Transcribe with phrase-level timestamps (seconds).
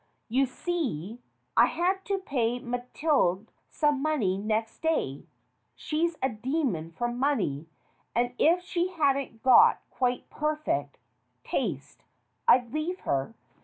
[0.29, 1.19] You see,
[1.55, 5.27] I had to pay Mathilde some money next day
[5.75, 7.67] (she's a demon for money,
[8.15, 10.97] and if she hadn't got quite perfect
[11.43, 12.03] taste,
[12.47, 13.35] I'd leave her).